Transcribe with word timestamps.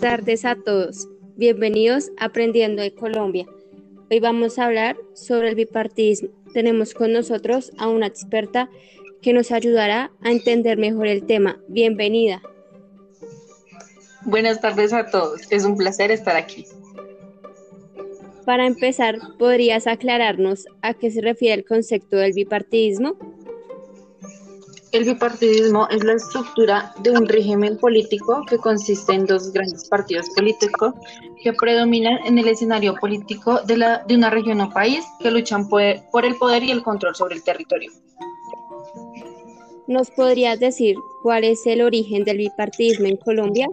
tardes 0.00 0.44
a 0.44 0.54
todos. 0.54 1.08
Bienvenidos 1.36 2.12
a 2.18 2.26
Aprendiendo 2.26 2.82
de 2.82 2.94
Colombia. 2.94 3.46
Hoy 4.10 4.20
vamos 4.20 4.58
a 4.58 4.66
hablar 4.66 4.96
sobre 5.12 5.48
el 5.48 5.56
bipartidismo. 5.56 6.28
Tenemos 6.54 6.94
con 6.94 7.12
nosotros 7.12 7.72
a 7.78 7.88
una 7.88 8.06
experta 8.06 8.70
que 9.22 9.32
nos 9.32 9.50
ayudará 9.50 10.12
a 10.22 10.30
entender 10.30 10.78
mejor 10.78 11.08
el 11.08 11.26
tema. 11.26 11.58
Bienvenida. 11.66 12.40
Buenas 14.24 14.60
tardes 14.60 14.92
a 14.92 15.10
todos. 15.10 15.50
Es 15.50 15.64
un 15.64 15.76
placer 15.76 16.12
estar 16.12 16.36
aquí. 16.36 16.64
Para 18.46 18.66
empezar, 18.66 19.18
¿podrías 19.36 19.88
aclararnos 19.88 20.66
a 20.80 20.94
qué 20.94 21.10
se 21.10 21.20
refiere 21.22 21.54
el 21.54 21.64
concepto 21.64 22.16
del 22.16 22.34
bipartidismo? 22.34 23.16
El 24.90 25.04
bipartidismo 25.04 25.86
es 25.90 26.02
la 26.02 26.14
estructura 26.14 26.94
de 27.02 27.10
un 27.10 27.28
régimen 27.28 27.76
político 27.76 28.42
que 28.48 28.56
consiste 28.56 29.12
en 29.12 29.26
dos 29.26 29.52
grandes 29.52 29.86
partidos 29.86 30.30
políticos 30.34 30.94
que 31.42 31.52
predominan 31.52 32.18
en 32.24 32.38
el 32.38 32.48
escenario 32.48 32.94
político 32.94 33.60
de, 33.66 33.76
la, 33.76 34.02
de 34.08 34.14
una 34.14 34.30
región 34.30 34.62
o 34.62 34.70
país 34.70 35.04
que 35.20 35.30
luchan 35.30 35.68
por, 35.68 35.82
por 36.10 36.24
el 36.24 36.36
poder 36.36 36.62
y 36.62 36.70
el 36.70 36.82
control 36.82 37.14
sobre 37.14 37.34
el 37.34 37.42
territorio. 37.42 37.92
¿Nos 39.86 40.10
podrías 40.10 40.58
decir 40.58 40.96
cuál 41.22 41.44
es 41.44 41.66
el 41.66 41.82
origen 41.82 42.24
del 42.24 42.38
bipartidismo 42.38 43.08
en 43.08 43.16
Colombia? 43.18 43.68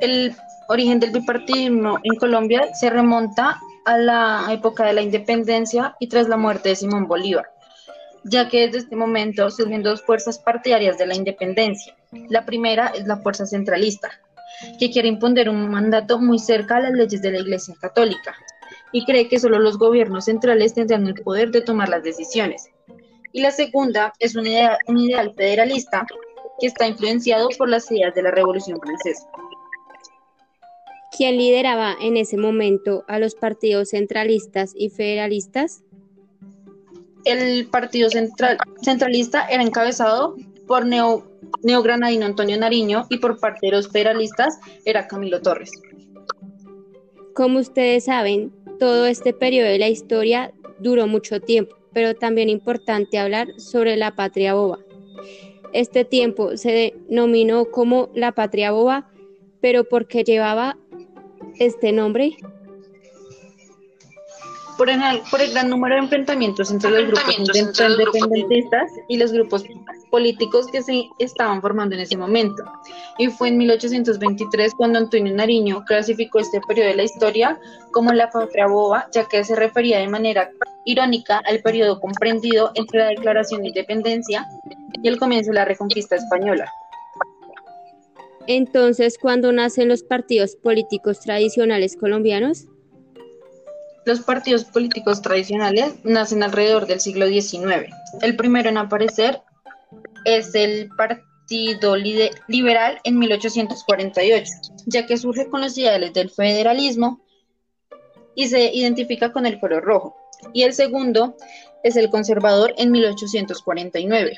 El 0.00 0.34
origen 0.68 0.98
del 0.98 1.12
bipartidismo 1.12 2.00
en 2.02 2.16
Colombia 2.16 2.74
se 2.74 2.90
remonta 2.90 3.60
a 3.84 3.98
la 3.98 4.48
época 4.50 4.84
de 4.84 4.94
la 4.94 5.02
independencia 5.02 5.94
y 6.00 6.08
tras 6.08 6.28
la 6.28 6.36
muerte 6.36 6.70
de 6.70 6.76
Simón 6.76 7.06
Bolívar 7.06 7.53
ya 8.24 8.48
que 8.48 8.66
desde 8.66 8.78
este 8.78 8.96
momento 8.96 9.50
surgen 9.50 9.82
dos 9.82 10.02
fuerzas 10.02 10.38
partidarias 10.38 10.98
de 10.98 11.06
la 11.06 11.14
independencia. 11.14 11.94
La 12.28 12.44
primera 12.44 12.88
es 12.88 13.06
la 13.06 13.18
fuerza 13.18 13.46
centralista, 13.46 14.10
que 14.78 14.90
quiere 14.90 15.08
imponer 15.08 15.48
un 15.48 15.68
mandato 15.70 16.18
muy 16.18 16.38
cerca 16.38 16.76
a 16.76 16.80
las 16.80 16.92
leyes 16.92 17.20
de 17.22 17.32
la 17.32 17.40
Iglesia 17.40 17.74
Católica 17.80 18.34
y 18.92 19.04
cree 19.04 19.28
que 19.28 19.40
solo 19.40 19.58
los 19.58 19.76
gobiernos 19.76 20.26
centrales 20.26 20.74
tendrán 20.74 21.06
el 21.06 21.14
poder 21.14 21.50
de 21.50 21.60
tomar 21.60 21.88
las 21.88 22.02
decisiones. 22.02 22.68
Y 23.32 23.42
la 23.42 23.50
segunda 23.50 24.12
es 24.20 24.36
un 24.36 24.46
ideal, 24.46 24.78
un 24.86 24.98
ideal 24.98 25.34
federalista 25.34 26.06
que 26.60 26.68
está 26.68 26.86
influenciado 26.86 27.48
por 27.58 27.68
las 27.68 27.90
ideas 27.90 28.14
de 28.14 28.22
la 28.22 28.30
Revolución 28.30 28.78
Francesa. 28.80 29.26
¿Quién 31.16 31.36
lideraba 31.36 31.94
en 32.00 32.16
ese 32.16 32.36
momento 32.36 33.04
a 33.08 33.18
los 33.18 33.34
partidos 33.34 33.90
centralistas 33.90 34.72
y 34.76 34.90
federalistas? 34.90 35.82
El 37.24 37.66
partido 37.66 38.10
central, 38.10 38.58
centralista 38.82 39.46
era 39.48 39.62
encabezado 39.62 40.36
por 40.66 40.86
neo, 40.86 41.24
neogranadino 41.62 42.26
Antonio 42.26 42.58
Nariño 42.58 43.06
y 43.10 43.18
por 43.18 43.38
parte 43.38 43.66
de 43.66 43.72
los 43.72 43.88
federalistas 43.88 44.58
era 44.84 45.06
Camilo 45.06 45.40
Torres. 45.40 45.70
Como 47.34 47.58
ustedes 47.58 48.04
saben, 48.04 48.52
todo 48.78 49.06
este 49.06 49.32
periodo 49.32 49.68
de 49.68 49.78
la 49.78 49.88
historia 49.88 50.52
duró 50.78 51.06
mucho 51.06 51.40
tiempo, 51.40 51.76
pero 51.92 52.14
también 52.14 52.48
importante 52.48 53.18
hablar 53.18 53.48
sobre 53.58 53.96
la 53.96 54.14
patria 54.14 54.54
boba. 54.54 54.78
Este 55.72 56.04
tiempo 56.04 56.56
se 56.56 56.94
denominó 57.08 57.64
como 57.66 58.10
la 58.14 58.32
patria 58.32 58.70
boba, 58.70 59.10
pero 59.60 59.84
¿por 59.84 60.06
qué 60.06 60.22
llevaba 60.22 60.76
este 61.58 61.92
nombre? 61.92 62.36
Por 64.76 64.90
el, 64.90 65.00
por 65.30 65.40
el 65.40 65.52
gran 65.52 65.70
número 65.70 65.94
de 65.94 66.02
enfrentamientos 66.02 66.70
entre 66.70 66.90
los 66.90 67.06
grupos 67.06 67.38
independentistas 67.38 68.90
y 69.08 69.16
los 69.16 69.32
grupos 69.32 69.64
políticos 70.10 70.66
que 70.70 70.82
se 70.82 71.08
estaban 71.18 71.60
formando 71.60 71.94
en 71.94 72.02
ese 72.02 72.16
momento. 72.16 72.64
Y 73.18 73.28
fue 73.28 73.48
en 73.48 73.58
1823 73.58 74.74
cuando 74.74 74.98
Antonio 74.98 75.34
Nariño 75.34 75.84
clasificó 75.84 76.38
este 76.38 76.60
periodo 76.60 76.88
de 76.88 76.96
la 76.96 77.02
historia 77.04 77.58
como 77.92 78.12
la 78.12 78.30
patria 78.30 78.66
boba, 78.66 79.08
ya 79.12 79.24
que 79.26 79.44
se 79.44 79.56
refería 79.56 79.98
de 79.98 80.08
manera 80.08 80.50
irónica 80.84 81.42
al 81.46 81.60
periodo 81.60 82.00
comprendido 82.00 82.70
entre 82.74 83.00
la 83.00 83.06
declaración 83.06 83.62
de 83.62 83.68
independencia 83.68 84.46
y 85.02 85.08
el 85.08 85.18
comienzo 85.18 85.50
de 85.50 85.56
la 85.56 85.64
reconquista 85.64 86.16
española. 86.16 86.70
Entonces, 88.46 89.16
¿cuándo 89.18 89.52
nacen 89.52 89.88
los 89.88 90.02
partidos 90.02 90.56
políticos 90.56 91.20
tradicionales 91.20 91.96
colombianos? 91.96 92.66
Los 94.06 94.20
partidos 94.20 94.64
políticos 94.64 95.22
tradicionales 95.22 95.94
nacen 96.04 96.42
alrededor 96.42 96.86
del 96.86 97.00
siglo 97.00 97.26
XIX. 97.26 97.90
El 98.20 98.36
primero 98.36 98.68
en 98.68 98.76
aparecer 98.76 99.40
es 100.26 100.54
el 100.54 100.90
Partido 100.90 101.96
Liberal 101.96 103.00
en 103.04 103.18
1848, 103.18 104.52
ya 104.86 105.06
que 105.06 105.16
surge 105.16 105.48
con 105.48 105.62
los 105.62 105.76
ideales 105.78 106.12
del 106.12 106.30
federalismo 106.30 107.20
y 108.34 108.48
se 108.48 108.74
identifica 108.74 109.32
con 109.32 109.46
el 109.46 109.58
color 109.58 109.84
rojo. 109.84 110.14
Y 110.52 110.62
el 110.64 110.74
segundo 110.74 111.34
es 111.82 111.96
el 111.96 112.10
Conservador 112.10 112.74
en 112.76 112.90
1849, 112.90 114.36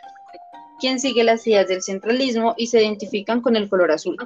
quien 0.78 1.00
sigue 1.00 1.24
las 1.24 1.44
ideas 1.46 1.66
del 1.66 1.82
centralismo 1.82 2.54
y 2.56 2.68
se 2.68 2.82
identifican 2.82 3.40
con 3.40 3.56
el 3.56 3.68
color 3.68 3.90
azul 3.90 4.16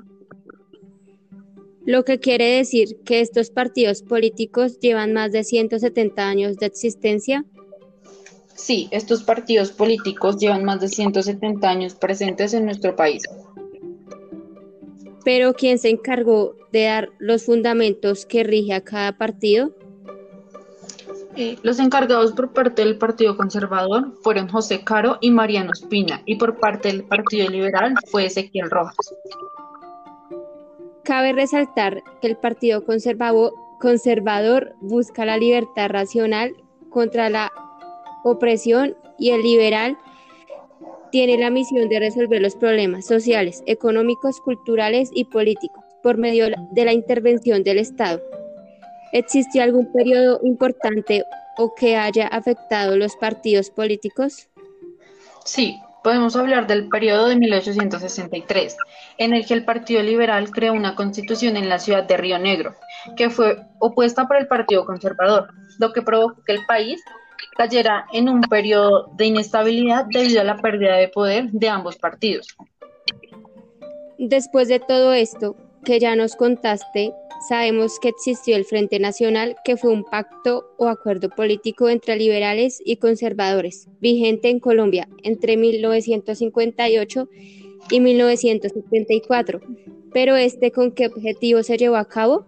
lo 1.85 2.05
que 2.05 2.19
quiere 2.19 2.57
decir 2.57 2.99
que 3.05 3.21
estos 3.21 3.51
partidos 3.51 4.03
políticos 4.03 4.79
llevan 4.81 5.13
más 5.13 5.33
de 5.33 5.45
170 5.45 6.29
años 6.29 6.57
de 6.57 6.67
existencia. 6.67 7.45
Sí, 8.55 8.89
estos 8.91 9.23
partidos 9.23 9.73
políticos 9.73 10.37
llevan 10.37 10.65
más 10.65 10.81
de 10.81 10.89
170 10.89 11.69
años 11.69 11.95
presentes 11.95 12.53
en 12.53 12.67
nuestro 12.67 12.95
país. 12.95 13.23
Pero 15.25 15.55
¿quién 15.55 15.79
se 15.79 15.91
encargó 15.91 16.57
de 16.73 16.85
dar 16.85 17.11
los 17.19 17.45
fundamentos 17.45 18.27
que 18.27 18.45
rige 18.45 18.75
a 18.75 18.83
cada 18.83 19.17
partido? 19.17 19.75
Eh, 21.37 21.57
los 21.63 21.79
encargados 21.79 22.33
por 22.33 22.53
parte 22.53 22.83
del 22.85 22.99
Partido 22.99 23.37
Conservador 23.37 24.13
fueron 24.23 24.49
José 24.49 24.83
Caro 24.85 25.19
y 25.21 25.31
Mariano 25.31 25.71
Espina, 25.73 26.23
y 26.27 26.37
por 26.37 26.59
parte 26.59 26.89
del 26.89 27.05
Partido 27.05 27.49
Liberal 27.49 27.95
fue 28.11 28.27
Ezequiel 28.27 28.69
Rojas. 28.69 29.15
Cabe 31.05 31.33
resaltar 31.33 32.03
que 32.21 32.29
el 32.29 32.37
Partido 32.37 32.85
Conservador 32.85 34.75
busca 34.81 35.25
la 35.25 35.37
libertad 35.37 35.89
racional 35.89 36.55
contra 36.91 37.31
la 37.31 37.51
opresión 38.25 38.97
y 39.19 39.31
el 39.31 39.43
liberal 39.43 39.97
tiene 41.11 41.39
la 41.39 41.51
misión 41.51 41.89
de 41.89 41.99
resolver 41.99 42.41
los 42.41 42.55
problemas 42.55 43.07
sociales, 43.07 43.63
económicos, 43.67 44.41
culturales 44.41 45.11
y 45.13 45.25
políticos 45.25 45.85
por 46.03 46.19
medio 46.19 46.47
de 46.73 46.85
la 46.85 46.93
intervención 46.93 47.63
del 47.63 47.79
Estado. 47.79 48.21
¿Existe 49.13 49.61
algún 49.61 49.93
periodo 49.93 50.41
importante 50.45 51.25
o 51.59 51.75
que 51.75 51.97
haya 51.97 52.27
afectado 52.29 52.97
los 52.97 53.17
partidos 53.17 53.71
políticos? 53.71 54.49
Sí, 55.45 55.77
Podemos 56.03 56.35
hablar 56.35 56.67
del 56.67 56.89
periodo 56.89 57.29
de 57.29 57.37
1863, 57.37 58.77
en 59.19 59.35
el 59.35 59.47
que 59.47 59.55
el 59.55 59.65
Partido 59.65 60.03
Liberal 60.03 60.51
creó 60.51 60.73
una 60.73 60.95
constitución 60.95 61.57
en 61.57 61.69
la 61.69 61.79
ciudad 61.79 62.05
de 62.05 62.17
Río 62.17 62.39
Negro, 62.39 62.75
que 63.17 63.29
fue 63.29 63.59
opuesta 63.79 64.27
por 64.27 64.39
el 64.39 64.47
Partido 64.47 64.87
Conservador, 64.87 65.49
lo 65.79 65.93
que 65.93 66.03
provocó 66.03 66.43
que 66.43 66.53
el 66.53 66.65
país 66.67 67.03
cayera 67.57 68.07
en 68.13 68.29
un 68.29 68.41
periodo 68.43 69.11
de 69.17 69.27
inestabilidad 69.27 70.07
debido 70.07 70.41
a 70.41 70.45
la 70.45 70.57
pérdida 70.57 70.97
de 70.97 71.09
poder 71.09 71.51
de 71.51 71.69
ambos 71.69 71.97
partidos. 71.97 72.57
Después 74.19 74.69
de 74.69 74.81
todo 74.81 75.13
esto 75.13 75.57
que 75.85 75.99
ya 75.99 76.17
nos 76.17 76.37
contaste, 76.37 77.13
Sabemos 77.41 77.99
que 77.99 78.11
existió 78.11 78.55
el 78.55 78.67
Frente 78.67 78.99
Nacional, 78.99 79.57
que 79.65 79.79
fue 79.79 79.91
un 79.91 80.05
pacto 80.05 80.75
o 80.77 80.89
acuerdo 80.89 81.31
político 81.31 81.89
entre 81.89 82.17
liberales 82.17 82.83
y 82.85 82.97
conservadores, 82.97 83.89
vigente 84.01 84.51
en 84.51 84.61
Colombia 84.61 85.09
entre 85.23 85.57
1958 85.57 87.29
y 87.91 88.01
1974. 88.01 89.61
Pero 90.13 90.37
este, 90.37 90.71
¿con 90.71 90.93
qué 90.93 91.07
objetivo 91.07 91.63
se 91.63 91.79
llevó 91.79 91.97
a 91.97 92.05
cabo? 92.05 92.45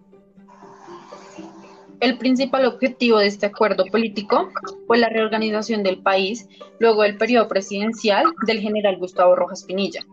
El 2.00 2.18
principal 2.18 2.66
objetivo 2.66 3.18
de 3.18 3.28
este 3.28 3.46
acuerdo 3.46 3.86
político 3.86 4.50
fue 4.86 4.98
la 4.98 5.08
reorganización 5.08 5.82
del 5.82 6.02
país 6.02 6.48
luego 6.80 7.02
del 7.02 7.16
periodo 7.16 7.48
presidencial 7.48 8.26
del 8.46 8.60
general 8.60 8.98
Gustavo 8.98 9.36
Rojas 9.36 9.64
Pinilla. 9.64 10.04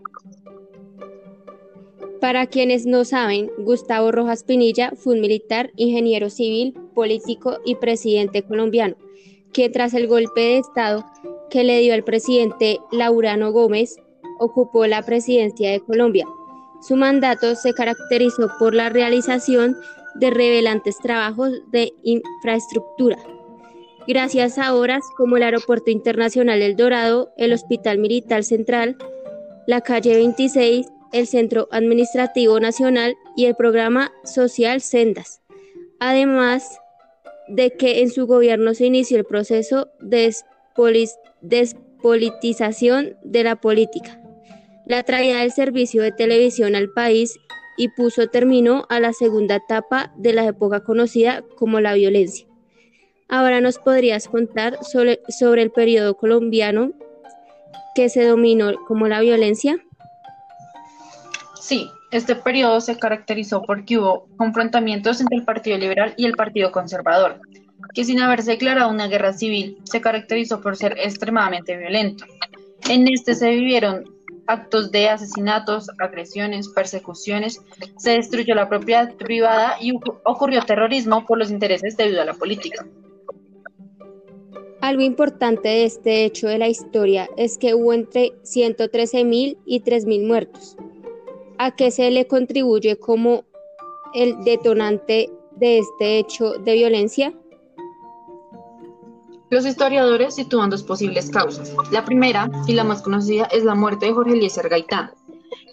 Para 2.22 2.48
quienes 2.48 2.86
no 2.86 3.06
saben, 3.06 3.50
Gustavo 3.60 4.12
Rojas 4.12 4.44
Pinilla 4.44 4.92
fue 4.96 5.14
un 5.14 5.22
militar, 5.22 5.72
ingeniero 5.78 6.30
civil, 6.30 6.74
político 6.94 7.60
y 7.66 7.76
presidente 7.76 8.44
colombiano, 8.44 8.96
que 9.54 9.70
tras 9.70 9.94
el 9.94 10.08
golpe 10.08 10.42
de 10.42 10.58
Estado 10.58 11.06
que 11.50 11.64
le 11.64 11.80
dio 11.80 11.94
al 11.94 12.04
presidente 12.04 12.80
Laurano 12.92 13.52
Gómez, 13.52 13.96
ocupó 14.40 14.86
la 14.86 15.02
presidencia 15.04 15.72
de 15.72 15.80
Colombia. 15.80 16.28
Su 16.82 16.96
mandato 16.96 17.56
se 17.56 17.74
caracterizó 17.74 18.50
por 18.60 18.74
la 18.74 18.90
realización 18.90 19.76
de 20.16 20.30
revelantes 20.30 20.98
trabajos 20.98 21.52
de 21.72 21.94
infraestructura, 22.04 23.18
gracias 24.08 24.58
a 24.58 24.76
obras 24.76 25.04
como 25.16 25.38
el 25.38 25.44
Aeropuerto 25.44 25.92
Internacional 25.92 26.62
El 26.62 26.76
Dorado, 26.76 27.32
el 27.38 27.54
Hospital 27.54 27.98
Militar 28.00 28.44
Central, 28.44 28.98
la 29.68 29.82
calle 29.82 30.16
26, 30.16 30.88
el 31.14 31.28
Centro 31.28 31.68
Administrativo 31.72 32.60
Nacional 32.60 33.16
y 33.36 33.46
el 33.46 33.56
programa 33.56 34.12
social 34.24 34.82
Sendas. 34.82 35.42
Además 36.00 36.80
de 37.48 37.72
que 37.72 38.02
en 38.02 38.12
su 38.12 38.28
gobierno 38.28 38.74
se 38.74 38.86
inició 38.86 39.18
el 39.18 39.26
proceso 39.26 39.90
de 40.00 40.34
despolitización 41.42 43.18
de 43.24 43.44
la 43.44 43.56
política, 43.58 44.22
la 44.86 45.04
traída 45.04 45.40
del 45.40 45.52
servicio 45.52 46.02
de 46.02 46.12
televisión 46.12 46.76
al 46.76 46.90
país 46.92 47.38
y 47.78 47.90
puso 47.90 48.28
término 48.28 48.86
a 48.90 49.00
la 49.00 49.14
segunda 49.14 49.56
etapa 49.56 50.14
de 50.18 50.34
la 50.34 50.46
época 50.46 50.84
conocida 50.84 51.44
como 51.56 51.80
la 51.80 51.94
violencia. 51.94 52.46
Ahora 53.30 53.62
nos 53.62 53.78
podrías 53.78 54.28
contar 54.28 54.84
sobre, 54.84 55.22
sobre 55.30 55.62
el 55.62 55.72
periodo 55.72 56.16
colombiano 56.16 56.94
que 57.96 58.10
se 58.10 58.26
dominó 58.26 58.74
como 58.88 59.08
la 59.08 59.22
violencia. 59.22 59.86
Sí, 61.60 61.90
este 62.12 62.36
periodo 62.36 62.80
se 62.82 62.98
caracterizó 62.98 63.62
porque 63.62 63.98
hubo 63.98 64.28
confrontamientos 64.38 65.22
entre 65.22 65.38
el 65.38 65.44
Partido 65.44 65.78
Liberal 65.78 66.14
y 66.18 66.26
el 66.26 66.34
Partido 66.34 66.72
Conservador, 66.72 67.40
que 67.94 68.06
sin 68.06 68.22
haberse 68.22 68.52
declarado 68.52 68.90
una 68.90 69.08
guerra 69.08 69.34
civil, 69.34 69.78
se 69.84 70.02
caracterizó 70.02 70.62
por 70.62 70.78
ser 70.78 70.98
extremadamente 70.98 71.78
violento. 71.78 72.26
En 72.90 73.08
este 73.08 73.36
se 73.36 73.52
vivieron 73.52 74.06
actos 74.48 74.92
de 74.92 75.10
asesinatos, 75.10 75.90
agresiones, 76.00 76.70
persecuciones, 76.70 77.62
se 77.98 78.12
destruyó 78.12 78.56
la 78.56 78.68
propiedad 78.68 79.14
privada 79.16 79.76
y 79.80 79.94
ocurrió 80.24 80.62
terrorismo 80.64 81.26
por 81.26 81.38
los 81.38 81.52
intereses 81.52 81.96
debido 81.98 82.22
a 82.22 82.26
la 82.26 82.34
política. 82.34 82.86
Algo 84.82 85.02
importante 85.02 85.68
de 85.68 85.84
este 85.84 86.24
hecho 86.26 86.48
de 86.48 86.58
la 86.58 86.70
historia 86.70 87.30
es 87.38 87.58
que 87.58 87.76
hubo 87.76 87.94
entre 87.94 88.32
113.000 88.44 89.58
y 89.66 89.82
3.000 89.82 90.26
muertos. 90.26 90.78
¿A 91.62 91.72
qué 91.72 91.92
se 91.92 92.10
le 92.10 92.26
contribuye 92.26 92.98
como 92.98 93.44
el 94.14 94.46
detonante 94.46 95.30
de 95.58 95.80
este 95.80 96.18
hecho 96.18 96.54
de 96.54 96.74
violencia? 96.74 97.34
Los 99.50 99.66
historiadores 99.66 100.36
sitúan 100.36 100.70
dos 100.70 100.84
posibles 100.84 101.30
causas. 101.30 101.76
La 101.92 102.06
primera, 102.06 102.50
y 102.66 102.72
la 102.72 102.86
más 102.86 103.02
conocida, 103.02 103.44
es 103.52 103.66
la 103.66 103.76
muerte 103.76 104.06
de 104.06 104.14
Jorge 104.14 104.36
Eliezer 104.36 104.70
Gaitán, 104.70 105.12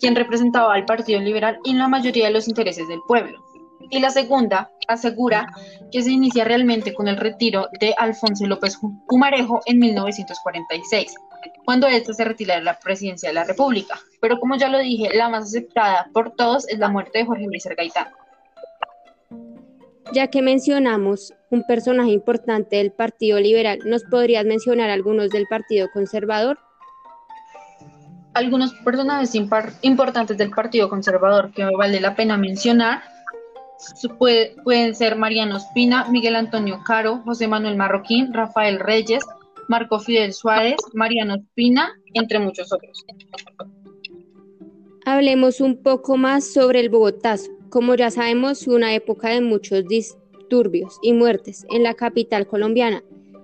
quien 0.00 0.16
representaba 0.16 0.74
al 0.74 0.86
Partido 0.86 1.20
Liberal 1.20 1.60
y 1.62 1.74
la 1.74 1.86
mayoría 1.86 2.26
de 2.26 2.32
los 2.32 2.48
intereses 2.48 2.88
del 2.88 2.98
pueblo. 3.06 3.38
Y 3.88 4.00
la 4.00 4.10
segunda 4.10 4.72
asegura 4.88 5.46
que 5.92 6.02
se 6.02 6.10
inicia 6.10 6.44
realmente 6.44 6.94
con 6.94 7.06
el 7.06 7.16
retiro 7.16 7.68
de 7.78 7.94
Alfonso 7.96 8.44
López 8.46 8.76
Pumarejo 9.06 9.60
en 9.66 9.78
1946, 9.78 11.14
cuando 11.64 11.86
éste 11.86 12.14
se 12.14 12.24
retira 12.24 12.56
de 12.56 12.62
la 12.62 12.78
presidencia 12.78 13.28
de 13.28 13.34
la 13.34 13.44
República. 13.44 13.98
Pero 14.20 14.38
como 14.38 14.56
ya 14.56 14.68
lo 14.68 14.78
dije, 14.78 15.10
la 15.14 15.28
más 15.28 15.44
aceptada 15.44 16.08
por 16.12 16.32
todos 16.32 16.68
es 16.68 16.78
la 16.78 16.88
muerte 16.88 17.18
de 17.18 17.26
Jorge 17.26 17.46
Luis 17.46 17.66
Gaitán. 17.76 18.08
Ya 20.12 20.28
que 20.28 20.42
mencionamos 20.42 21.34
un 21.50 21.64
personaje 21.64 22.10
importante 22.10 22.76
del 22.76 22.92
Partido 22.92 23.40
Liberal, 23.40 23.80
¿nos 23.84 24.04
podrías 24.04 24.44
mencionar 24.44 24.90
algunos 24.90 25.30
del 25.30 25.46
Partido 25.48 25.88
Conservador? 25.92 26.58
Algunos 28.34 28.74
personajes 28.84 29.34
importantes 29.82 30.36
del 30.38 30.50
Partido 30.50 30.88
Conservador 30.88 31.52
que 31.52 31.64
vale 31.64 32.00
la 32.00 32.14
pena 32.14 32.36
mencionar 32.36 33.02
pueden 34.18 34.94
ser 34.94 35.16
Mariano 35.16 35.56
Espina, 35.56 36.06
Miguel 36.08 36.36
Antonio 36.36 36.80
Caro, 36.84 37.22
José 37.24 37.48
Manuel 37.48 37.76
Marroquín, 37.76 38.32
Rafael 38.32 38.78
Reyes, 38.78 39.24
Marco 39.68 39.98
Fidel 39.98 40.32
Suárez, 40.32 40.76
Mariano 40.94 41.36
Espina, 41.36 41.92
entre 42.14 42.38
muchos 42.38 42.72
otros. 42.72 43.04
Hablemos 45.04 45.60
un 45.60 45.82
poco 45.82 46.16
más 46.16 46.44
sobre 46.44 46.80
el 46.80 46.88
Bogotazo. 46.88 47.50
Como 47.68 47.94
ya 47.94 48.10
sabemos, 48.10 48.66
una 48.66 48.94
época 48.94 49.28
de 49.28 49.40
muchos 49.40 49.86
disturbios 49.86 50.98
y 51.02 51.12
muertes 51.12 51.66
en 51.70 51.82
la 51.82 51.94
capital 51.94 52.46
colombiana. 52.46 53.02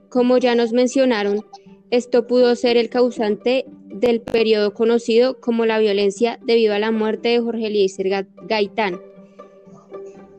Como 0.09 0.39
ya 0.39 0.55
nos 0.55 0.73
mencionaron, 0.73 1.45
esto 1.91 2.27
pudo 2.27 2.57
ser 2.57 2.77
el 2.77 2.89
causante 2.89 3.67
del 3.87 4.21
periodo 4.23 4.73
conocido 4.75 5.39
como 5.41 5.67
la 5.67 5.79
violencia 5.79 6.39
debido 6.45 6.75
a 6.75 6.79
la 6.79 6.91
muerte 6.91 7.29
de 7.29 7.41
Jorge 7.41 7.67
Eliezer 7.67 8.27
Gaitán, 8.49 9.01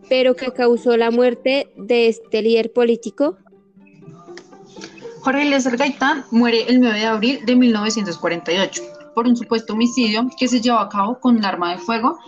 pero 0.09 0.35
que 0.35 0.51
causó 0.51 0.97
la 0.97 1.11
muerte 1.11 1.71
de 1.77 2.07
este 2.07 2.41
líder 2.41 2.73
político. 2.73 3.37
Jorge 5.23 5.43
Eliezer 5.43 5.77
Gaitán 5.77 6.25
muere 6.31 6.63
el 6.67 6.81
9 6.81 6.99
de 6.99 7.05
abril 7.05 7.45
de 7.45 7.55
1948 7.55 8.83
por 9.15 9.25
un 9.25 9.37
supuesto 9.37 9.71
homicidio 9.71 10.27
que 10.37 10.49
se 10.49 10.59
llevó 10.59 10.79
a 10.79 10.89
cabo 10.89 11.17
con 11.17 11.37
un 11.37 11.45
arma 11.45 11.71
de 11.71 11.77
fuego. 11.77 12.19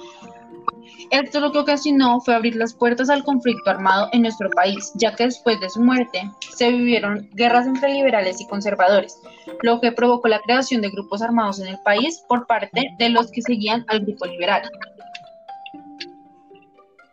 Esto 1.11 1.41
lo 1.41 1.51
que 1.51 1.59
ocasionó 1.59 2.21
fue 2.21 2.35
abrir 2.35 2.55
las 2.55 2.73
puertas 2.73 3.09
al 3.09 3.25
conflicto 3.25 3.69
armado 3.69 4.07
en 4.13 4.21
nuestro 4.21 4.49
país, 4.51 4.93
ya 4.95 5.13
que 5.13 5.25
después 5.25 5.59
de 5.59 5.69
su 5.69 5.81
muerte 5.81 6.31
se 6.55 6.71
vivieron 6.71 7.29
guerras 7.33 7.67
entre 7.67 7.91
liberales 7.91 8.39
y 8.39 8.47
conservadores, 8.47 9.19
lo 9.61 9.81
que 9.81 9.91
provocó 9.91 10.29
la 10.29 10.39
creación 10.39 10.81
de 10.81 10.89
grupos 10.89 11.21
armados 11.21 11.59
en 11.59 11.67
el 11.67 11.79
país 11.83 12.23
por 12.29 12.47
parte 12.47 12.81
de 12.97 13.09
los 13.09 13.29
que 13.29 13.41
seguían 13.41 13.83
al 13.89 14.05
grupo 14.05 14.25
liberal. 14.25 14.61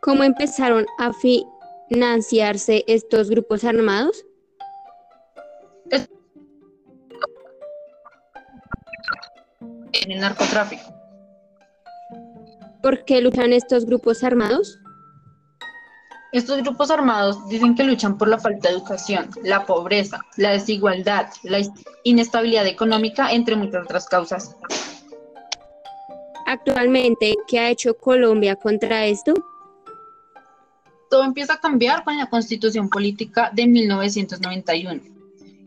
¿Cómo 0.00 0.22
empezaron 0.22 0.86
a 0.98 1.10
financiarse 1.88 2.84
estos 2.86 3.30
grupos 3.30 3.64
armados? 3.64 4.24
En 9.92 10.10
el 10.10 10.20
narcotráfico. 10.20 10.82
¿Por 12.82 13.04
qué 13.04 13.20
luchan 13.20 13.52
estos 13.52 13.86
grupos 13.86 14.24
armados? 14.24 14.78
Estos 16.32 16.62
grupos 16.62 16.90
armados 16.90 17.46
dicen 17.48 17.74
que 17.74 17.84
luchan 17.84 18.16
por 18.16 18.26
la 18.26 18.38
falta 18.38 18.68
de 18.68 18.74
educación, 18.76 19.28
la 19.44 19.66
pobreza, 19.66 20.24
la 20.38 20.52
desigualdad, 20.52 21.26
la 21.42 21.60
inestabilidad 22.04 22.66
económica, 22.66 23.30
entre 23.32 23.54
muchas 23.54 23.84
otras 23.84 24.08
causas. 24.08 24.56
Actualmente, 26.46 27.34
¿qué 27.46 27.58
ha 27.60 27.70
hecho 27.70 27.96
Colombia 27.98 28.56
contra 28.56 29.04
esto? 29.04 29.34
Todo 31.10 31.24
empieza 31.24 31.54
a 31.54 31.60
cambiar 31.60 32.02
con 32.02 32.16
la 32.16 32.30
Constitución 32.30 32.88
Política 32.88 33.50
de 33.52 33.66
1991. 33.66 35.11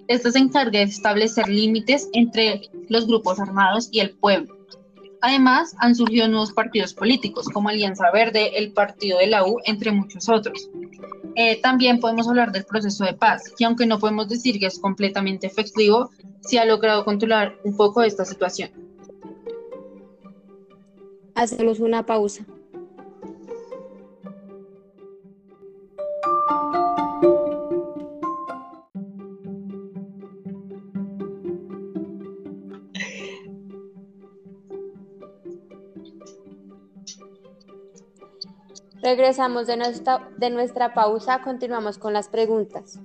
Esta 0.08 0.32
se 0.32 0.40
encarga 0.40 0.80
de 0.80 0.84
establecer 0.84 1.48
límites 1.48 2.10
entre 2.14 2.70
los 2.90 3.08
grupos 3.08 3.40
armados 3.40 3.90
y 3.92 4.00
el 4.00 4.12
pueblo. 4.12 4.56
Además, 5.22 5.76
han 5.80 5.96
surgido 5.96 6.28
nuevos 6.28 6.54
partidos 6.54 6.94
políticos, 6.94 7.48
como 7.50 7.70
Alianza 7.70 8.12
Verde, 8.12 8.60
el 8.60 8.74
Partido 8.74 9.18
de 9.18 9.28
la 9.28 9.44
U, 9.44 9.60
entre 9.66 9.92
muchos 9.92 10.30
otros. 10.30 10.70
Eh, 11.36 11.60
también 11.62 12.00
podemos 12.00 12.28
hablar 12.28 12.52
del 12.52 12.66
proceso 12.66 13.04
de 13.04 13.14
paz, 13.14 13.44
que 13.58 13.66
aunque 13.66 13.88
no 13.88 13.98
podemos 13.98 14.30
decir 14.30 14.60
que 14.60 14.68
es 14.68 14.78
completamente 14.78 15.48
efectivo, 15.48 16.12
sí 16.42 16.58
ha 16.58 16.66
logrado 16.66 17.04
controlar 17.04 17.56
un 17.64 17.76
poco 17.76 18.04
esta 18.04 18.24
situación. 18.24 18.70
Hacemos 21.34 21.80
una 21.80 22.06
pausa. 22.06 22.46
Regresamos 39.06 39.68
de 39.68 40.50
nuestra, 40.50 40.96
pausa, 40.96 41.44
continuamos 41.44 42.00
con 42.00 42.12
las 42.12 42.28
preguntas. 42.28 43.00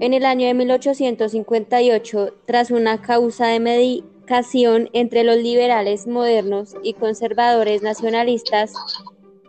En 0.00 0.12
el 0.12 0.26
año 0.26 0.46
de 0.46 0.52
1858, 0.52 2.34
tras 2.44 2.70
una 2.70 3.00
causa 3.00 3.46
de 3.46 3.58
medicación 3.58 4.90
entre 4.92 5.24
los 5.24 5.38
liberales 5.38 6.06
modernos 6.06 6.74
y 6.82 6.92
conservadores 6.92 7.82
nacionalistas, 7.82 8.74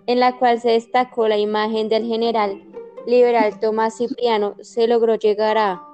en 0.07 0.21
la 0.21 0.37
cual 0.39 0.61
se 0.61 0.69
destacó 0.69 1.27
la 1.27 1.37
imagen 1.37 1.89
del 1.89 2.05
general 2.05 2.63
liberal 3.05 3.59
Tomás 3.59 3.97
Cipriano, 3.97 4.55
se 4.61 4.87
logró 4.87 5.15
llegar 5.15 5.57
a 5.57 5.88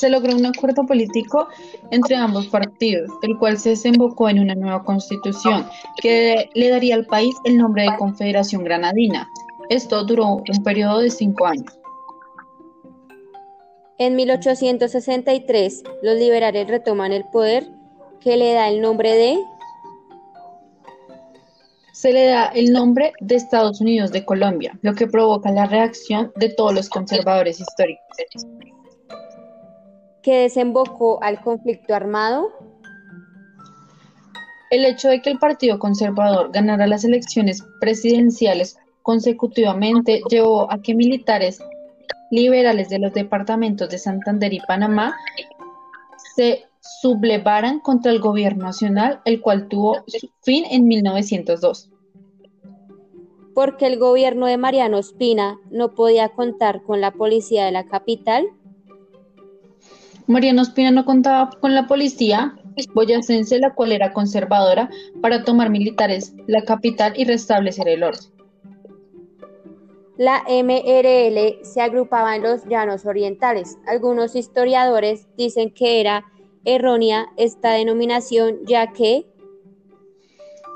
se 0.00 0.08
logró 0.08 0.34
un 0.34 0.46
acuerdo 0.46 0.86
político 0.86 1.48
entre 1.90 2.16
ambos 2.16 2.46
partidos, 2.46 3.10
el 3.20 3.36
cual 3.38 3.58
se 3.58 3.70
desembocó 3.70 4.30
en 4.30 4.38
una 4.38 4.54
nueva 4.54 4.82
constitución 4.82 5.66
que 6.00 6.48
le 6.54 6.70
daría 6.70 6.94
al 6.94 7.04
país 7.04 7.36
el 7.44 7.58
nombre 7.58 7.82
de 7.82 7.96
Confederación 7.98 8.64
Granadina. 8.64 9.28
Esto 9.68 10.02
duró 10.04 10.36
un 10.36 10.64
periodo 10.64 11.00
de 11.00 11.10
cinco 11.10 11.46
años. 11.46 11.78
En 13.98 14.16
1863, 14.16 15.82
los 16.02 16.16
liberales 16.16 16.66
retoman 16.66 17.12
el 17.12 17.24
poder, 17.30 17.68
que 18.20 18.38
le 18.38 18.54
da 18.54 18.68
el 18.68 18.80
nombre 18.80 19.14
de... 19.14 19.38
Se 21.92 22.14
le 22.14 22.24
da 22.24 22.46
el 22.46 22.72
nombre 22.72 23.12
de 23.20 23.34
Estados 23.34 23.82
Unidos 23.82 24.10
de 24.10 24.24
Colombia, 24.24 24.78
lo 24.80 24.94
que 24.94 25.06
provoca 25.06 25.50
la 25.52 25.66
reacción 25.66 26.32
de 26.36 26.48
todos 26.48 26.72
los 26.72 26.88
conservadores 26.88 27.60
históricos 27.60 28.06
que 30.22 30.42
desembocó 30.42 31.22
al 31.22 31.40
conflicto 31.40 31.94
armado? 31.94 32.50
El 34.70 34.84
hecho 34.84 35.08
de 35.08 35.20
que 35.20 35.30
el 35.30 35.38
Partido 35.38 35.78
Conservador 35.78 36.52
ganara 36.52 36.86
las 36.86 37.04
elecciones 37.04 37.64
presidenciales 37.80 38.78
consecutivamente 39.02 40.22
llevó 40.30 40.70
a 40.70 40.80
que 40.80 40.94
militares 40.94 41.60
liberales 42.30 42.88
de 42.88 43.00
los 43.00 43.12
departamentos 43.12 43.88
de 43.88 43.98
Santander 43.98 44.52
y 44.52 44.60
Panamá 44.60 45.16
se 46.36 46.64
sublevaran 46.80 47.80
contra 47.80 48.12
el 48.12 48.20
gobierno 48.20 48.64
nacional, 48.64 49.20
el 49.24 49.40
cual 49.40 49.68
tuvo 49.68 50.04
fin 50.42 50.64
en 50.70 50.86
1902. 50.86 51.90
Porque 53.54 53.86
el 53.86 53.98
gobierno 53.98 54.46
de 54.46 54.56
Mariano 54.56 54.98
Espina 54.98 55.58
no 55.70 55.94
podía 55.94 56.28
contar 56.30 56.82
con 56.82 57.00
la 57.00 57.10
policía 57.10 57.64
de 57.64 57.72
la 57.72 57.84
capital. 57.84 58.46
Mariano 60.30 60.62
Espina 60.62 60.92
no 60.92 61.04
contaba 61.04 61.50
con 61.60 61.74
la 61.74 61.88
policía 61.88 62.56
boyacense, 62.94 63.58
la 63.58 63.74
cual 63.74 63.92
era 63.92 64.12
conservadora, 64.12 64.88
para 65.20 65.42
tomar 65.44 65.70
militares 65.70 66.32
la 66.46 66.62
capital 66.62 67.12
y 67.16 67.24
restablecer 67.24 67.88
el 67.88 68.04
orden. 68.04 68.30
La 70.16 70.44
MRL 70.48 71.64
se 71.64 71.80
agrupaba 71.80 72.36
en 72.36 72.42
los 72.42 72.64
llanos 72.66 73.06
orientales. 73.06 73.76
Algunos 73.86 74.36
historiadores 74.36 75.26
dicen 75.36 75.72
que 75.72 76.00
era 76.00 76.24
errónea 76.64 77.26
esta 77.36 77.72
denominación 77.72 78.58
ya 78.66 78.92
que 78.92 79.26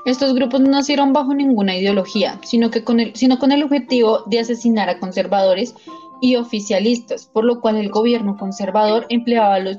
estos 0.05 0.35
grupos 0.35 0.61
no 0.61 0.69
nacieron 0.69 1.13
bajo 1.13 1.33
ninguna 1.33 1.75
ideología, 1.75 2.39
sino, 2.43 2.69
que 2.69 2.83
con 2.83 2.99
el, 2.99 3.15
sino 3.15 3.39
con 3.39 3.51
el 3.51 3.63
objetivo 3.63 4.23
de 4.27 4.39
asesinar 4.39 4.87
a 4.87 4.99
conservadores 4.99 5.73
y 6.21 6.35
oficialistas, 6.35 7.25
por 7.25 7.45
lo 7.45 7.61
cual 7.61 7.77
el 7.77 7.89
gobierno 7.89 8.37
conservador 8.37 9.05
empleaba 9.09 9.55
a 9.55 9.59
los 9.59 9.77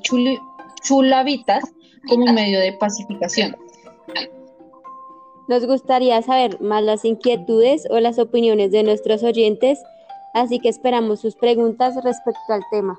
chulavitas 0.82 1.64
como 2.08 2.32
medio 2.32 2.60
de 2.60 2.72
pacificación. 2.74 3.56
Nos 5.48 5.66
gustaría 5.66 6.20
saber 6.22 6.60
más 6.60 6.82
las 6.82 7.04
inquietudes 7.04 7.86
o 7.90 8.00
las 8.00 8.18
opiniones 8.18 8.72
de 8.72 8.82
nuestros 8.82 9.22
oyentes, 9.22 9.78
así 10.34 10.58
que 10.58 10.68
esperamos 10.68 11.20
sus 11.20 11.36
preguntas 11.36 11.94
respecto 12.02 12.52
al 12.52 12.62
tema. 12.70 12.98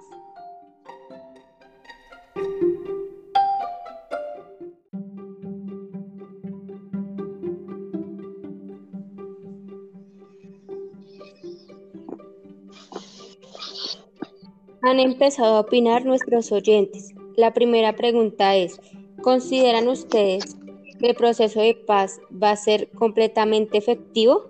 Han 14.87 15.01
empezado 15.01 15.57
a 15.57 15.59
opinar 15.59 16.05
nuestros 16.05 16.49
oyentes. 16.53 17.13
La 17.35 17.53
primera 17.53 17.93
pregunta 17.97 18.55
es, 18.55 18.79
¿consideran 19.21 19.89
ustedes 19.89 20.55
el 21.01 21.13
proceso 21.13 21.59
de 21.59 21.75
paz 21.75 22.21
va 22.41 22.51
a 22.51 22.55
ser 22.55 22.87
completamente 22.91 23.77
efectivo? 23.77 24.45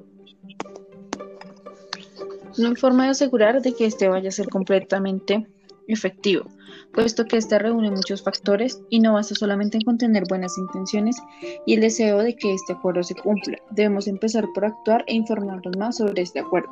No 2.56 2.68
hay 2.68 2.76
forma 2.76 3.06
de 3.06 3.10
asegurar 3.10 3.64
de 3.64 3.74
que 3.74 3.88
este 3.88 4.10
vaya 4.10 4.30
a 4.30 4.32
ser 4.32 4.48
completamente 4.50 5.48
efectivo, 5.88 6.46
puesto 6.94 7.26
que 7.26 7.38
este 7.38 7.58
reúne 7.58 7.90
muchos 7.90 8.22
factores 8.22 8.80
y 8.92 9.00
no 9.00 9.14
basta 9.14 9.34
solamente 9.34 9.78
en 9.78 9.86
contener 9.86 10.26
buenas 10.30 10.56
intenciones 10.60 11.18
y 11.66 11.74
el 11.74 11.82
deseo 11.82 12.20
de 12.20 12.36
que 12.36 12.54
este 12.54 12.74
acuerdo 12.74 13.02
se 13.02 13.16
cumpla. 13.16 13.58
Debemos 13.72 14.08
empezar 14.08 14.46
por 14.54 14.66
actuar 14.66 15.04
e 15.08 15.16
informarnos 15.16 15.76
más 15.78 15.98
sobre 15.98 16.22
este 16.22 16.42
acuerdo. 16.42 16.70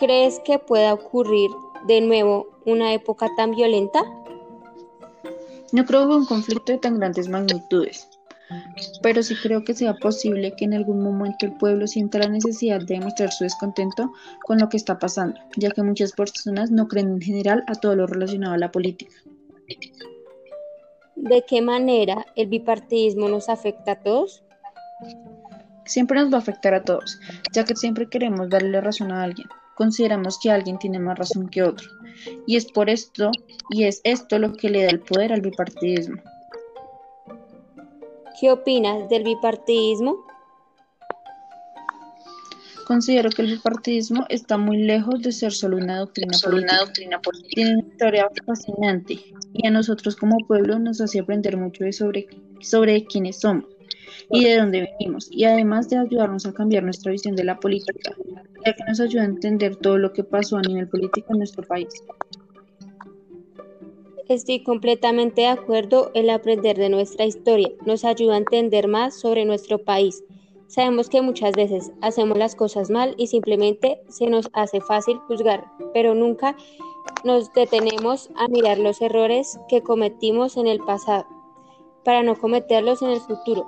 ¿Crees 0.00 0.40
que 0.40 0.58
pueda 0.58 0.94
ocurrir 0.94 1.50
de 1.86 2.00
nuevo 2.00 2.48
una 2.64 2.94
época 2.94 3.28
tan 3.36 3.50
violenta? 3.50 4.02
No 5.72 5.84
creo 5.84 6.08
que 6.08 6.14
un 6.14 6.24
conflicto 6.24 6.72
de 6.72 6.78
tan 6.78 6.98
grandes 6.98 7.28
magnitudes, 7.28 8.08
pero 9.02 9.22
sí 9.22 9.34
creo 9.42 9.62
que 9.62 9.74
sea 9.74 9.92
posible 9.92 10.56
que 10.56 10.64
en 10.64 10.72
algún 10.72 11.02
momento 11.02 11.44
el 11.44 11.52
pueblo 11.52 11.86
sienta 11.86 12.18
la 12.18 12.30
necesidad 12.30 12.80
de 12.80 12.94
demostrar 12.94 13.30
su 13.30 13.44
descontento 13.44 14.10
con 14.46 14.56
lo 14.56 14.70
que 14.70 14.78
está 14.78 14.98
pasando, 14.98 15.38
ya 15.58 15.70
que 15.70 15.82
muchas 15.82 16.12
personas 16.12 16.70
no 16.70 16.88
creen 16.88 17.10
en 17.10 17.20
general 17.20 17.62
a 17.66 17.74
todo 17.74 17.94
lo 17.94 18.06
relacionado 18.06 18.54
a 18.54 18.58
la 18.58 18.72
política. 18.72 19.14
¿De 21.14 21.44
qué 21.46 21.60
manera 21.60 22.24
el 22.36 22.46
bipartidismo 22.46 23.28
nos 23.28 23.50
afecta 23.50 23.92
a 23.92 24.02
todos? 24.02 24.42
Siempre 25.84 26.18
nos 26.20 26.32
va 26.32 26.36
a 26.36 26.40
afectar 26.40 26.72
a 26.72 26.84
todos, 26.84 27.20
ya 27.52 27.66
que 27.66 27.76
siempre 27.76 28.08
queremos 28.08 28.48
darle 28.48 28.80
razón 28.80 29.12
a 29.12 29.24
alguien 29.24 29.46
consideramos 29.80 30.38
que 30.38 30.50
alguien 30.50 30.78
tiene 30.78 30.98
más 30.98 31.18
razón 31.18 31.48
que 31.48 31.62
otro. 31.62 31.88
Y 32.46 32.56
es 32.56 32.70
por 32.70 32.90
esto, 32.90 33.30
y 33.70 33.84
es 33.84 34.02
esto 34.04 34.38
lo 34.38 34.52
que 34.52 34.68
le 34.68 34.82
da 34.82 34.90
el 34.90 35.00
poder 35.00 35.32
al 35.32 35.40
bipartidismo. 35.40 36.20
¿Qué 38.38 38.52
opinas 38.52 39.08
del 39.08 39.24
bipartidismo? 39.24 40.18
Considero 42.86 43.30
que 43.30 43.40
el 43.40 43.52
bipartidismo 43.52 44.26
está 44.28 44.58
muy 44.58 44.82
lejos 44.82 45.22
de 45.22 45.32
ser 45.32 45.52
solo 45.52 45.78
una 45.78 46.00
doctrina, 46.00 46.36
política. 46.44 46.74
Una 46.74 46.84
doctrina 46.84 47.22
política. 47.22 47.54
Tiene 47.54 47.70
una 47.76 47.88
historia 47.88 48.30
fascinante 48.44 49.18
y 49.54 49.66
a 49.66 49.70
nosotros 49.70 50.14
como 50.14 50.46
pueblo 50.46 50.78
nos 50.78 51.00
hace 51.00 51.20
aprender 51.20 51.56
mucho 51.56 51.84
de 51.84 51.94
sobre, 51.94 52.26
sobre 52.60 53.06
quiénes 53.06 53.40
somos 53.40 53.79
y 54.30 54.44
de 54.44 54.56
dónde 54.58 54.94
venimos, 54.98 55.28
y 55.30 55.44
además 55.44 55.88
de 55.88 55.98
ayudarnos 55.98 56.46
a 56.46 56.52
cambiar 56.52 56.82
nuestra 56.84 57.12
visión 57.12 57.36
de 57.36 57.44
la 57.44 57.58
política, 57.58 58.14
ya 58.64 58.72
que 58.74 58.84
nos 58.86 59.00
ayuda 59.00 59.22
a 59.22 59.26
entender 59.26 59.76
todo 59.76 59.98
lo 59.98 60.12
que 60.12 60.24
pasó 60.24 60.56
a 60.56 60.62
nivel 60.62 60.88
político 60.88 61.32
en 61.32 61.38
nuestro 61.38 61.62
país. 61.62 61.88
Estoy 64.28 64.62
completamente 64.62 65.40
de 65.40 65.48
acuerdo, 65.48 66.12
el 66.14 66.30
aprender 66.30 66.76
de 66.76 66.88
nuestra 66.88 67.24
historia 67.24 67.70
nos 67.84 68.04
ayuda 68.04 68.34
a 68.34 68.38
entender 68.38 68.86
más 68.86 69.18
sobre 69.18 69.44
nuestro 69.44 69.78
país. 69.78 70.22
Sabemos 70.68 71.08
que 71.08 71.20
muchas 71.20 71.52
veces 71.54 71.90
hacemos 72.00 72.38
las 72.38 72.54
cosas 72.54 72.90
mal 72.90 73.16
y 73.18 73.26
simplemente 73.26 74.00
se 74.08 74.26
nos 74.26 74.48
hace 74.52 74.80
fácil 74.80 75.16
juzgar, 75.26 75.64
pero 75.92 76.14
nunca 76.14 76.56
nos 77.24 77.52
detenemos 77.52 78.30
a 78.36 78.46
mirar 78.46 78.78
los 78.78 79.00
errores 79.00 79.58
que 79.68 79.82
cometimos 79.82 80.56
en 80.56 80.68
el 80.68 80.78
pasado 80.78 81.26
para 82.04 82.22
no 82.22 82.38
cometerlos 82.38 83.02
en 83.02 83.10
el 83.10 83.20
futuro. 83.20 83.66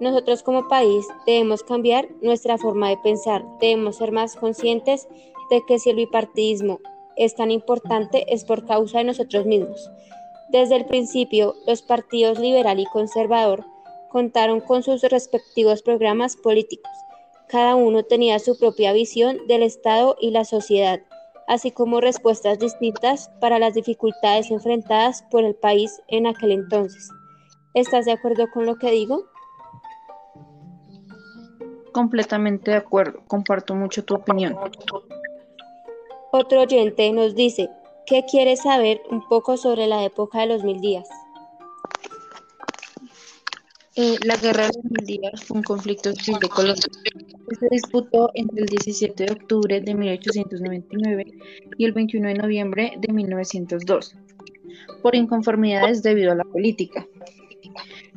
Nosotros 0.00 0.42
como 0.42 0.68
país 0.68 1.06
debemos 1.26 1.62
cambiar 1.62 2.08
nuestra 2.22 2.56
forma 2.56 2.88
de 2.88 2.96
pensar, 2.98 3.44
debemos 3.60 3.96
ser 3.96 4.12
más 4.12 4.34
conscientes 4.36 5.08
de 5.50 5.62
que 5.66 5.78
si 5.78 5.90
el 5.90 5.96
bipartidismo 5.96 6.80
es 7.16 7.34
tan 7.34 7.50
importante 7.50 8.24
es 8.32 8.44
por 8.44 8.64
causa 8.64 8.98
de 8.98 9.04
nosotros 9.04 9.44
mismos. 9.44 9.90
Desde 10.48 10.76
el 10.76 10.86
principio, 10.86 11.54
los 11.66 11.82
partidos 11.82 12.38
liberal 12.38 12.80
y 12.80 12.86
conservador 12.86 13.66
contaron 14.08 14.60
con 14.60 14.82
sus 14.82 15.02
respectivos 15.02 15.82
programas 15.82 16.36
políticos. 16.36 16.90
Cada 17.46 17.74
uno 17.74 18.04
tenía 18.04 18.38
su 18.38 18.58
propia 18.58 18.92
visión 18.92 19.46
del 19.48 19.62
Estado 19.62 20.16
y 20.20 20.30
la 20.30 20.44
sociedad, 20.44 21.00
así 21.46 21.70
como 21.72 22.00
respuestas 22.00 22.58
distintas 22.58 23.30
para 23.40 23.58
las 23.58 23.74
dificultades 23.74 24.50
enfrentadas 24.50 25.24
por 25.30 25.44
el 25.44 25.54
país 25.54 26.00
en 26.08 26.26
aquel 26.26 26.52
entonces. 26.52 27.10
¿Estás 27.74 28.04
de 28.04 28.12
acuerdo 28.12 28.50
con 28.50 28.66
lo 28.66 28.76
que 28.76 28.90
digo? 28.90 29.26
Completamente 31.92 32.72
de 32.72 32.76
acuerdo, 32.76 33.22
comparto 33.28 33.74
mucho 33.74 34.04
tu 34.04 34.14
opinión. 34.14 34.56
Otro 36.32 36.62
oyente 36.62 37.12
nos 37.12 37.34
dice, 37.34 37.70
¿qué 38.06 38.24
quiere 38.28 38.56
saber 38.56 39.00
un 39.10 39.26
poco 39.28 39.56
sobre 39.56 39.86
la 39.86 40.04
época 40.04 40.40
de 40.40 40.46
los 40.46 40.64
mil 40.64 40.80
días? 40.80 41.08
Eh, 43.96 44.16
la 44.24 44.36
guerra 44.36 44.68
de 44.68 44.72
los 44.74 44.84
mil 44.84 45.06
días 45.06 45.44
fue 45.44 45.58
un 45.58 45.62
conflicto 45.62 46.12
civil 46.12 46.40
de 46.40 46.48
Colombia 46.48 46.84
que 47.48 47.56
se 47.56 47.68
disputó 47.70 48.30
entre 48.34 48.62
el 48.62 48.66
17 48.66 49.26
de 49.26 49.32
octubre 49.32 49.80
de 49.80 49.94
1899 49.94 51.24
y 51.76 51.84
el 51.84 51.92
21 51.92 52.28
de 52.28 52.34
noviembre 52.34 52.92
de 52.98 53.12
1902 53.12 54.16
por 55.02 55.14
inconformidades 55.14 56.02
debido 56.02 56.32
a 56.32 56.36
la 56.36 56.44
política. 56.44 57.06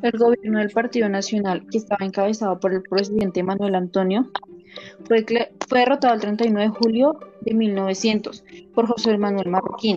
El 0.04 0.18
gobierno 0.18 0.58
del 0.58 0.68
Partido 0.68 1.08
Nacional, 1.08 1.66
que 1.70 1.78
estaba 1.78 2.04
encabezado 2.04 2.60
por 2.60 2.74
el 2.74 2.82
presidente 2.82 3.42
Manuel 3.42 3.74
Antonio, 3.74 4.30
fue, 5.06 5.24
derrotado 5.70 6.12
el 6.12 6.20
31 6.20 6.60
de 6.60 6.68
julio 6.68 7.18
de 7.40 7.54
1900 7.54 8.44
por 8.74 8.86
José 8.86 9.16
Manuel 9.16 9.48
Marroquín, 9.48 9.96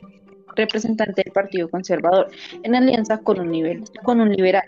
representante 0.56 1.24
del 1.26 1.34
Partido 1.34 1.70
Conservador, 1.70 2.30
en 2.64 2.76
alianza 2.76 3.18
con 3.18 3.42
un, 3.42 3.52
nivel, 3.52 3.84
con 4.02 4.22
un 4.22 4.32
liberal. 4.32 4.64